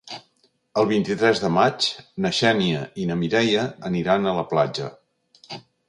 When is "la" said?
4.41-4.49